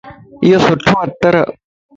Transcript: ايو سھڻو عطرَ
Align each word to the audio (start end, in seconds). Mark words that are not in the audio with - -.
ايو 0.43 0.57
سھڻو 0.65 0.93
عطرَ 1.03 1.33